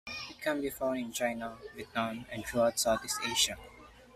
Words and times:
It 0.31 0.41
can 0.41 0.61
be 0.61 0.71
found 0.71 0.97
in 0.97 1.11
China, 1.11 1.57
Vietnam 1.75 2.25
and 2.31 2.43
throughout 2.43 2.79
Southeast 2.79 3.19
Asia. 3.23 3.55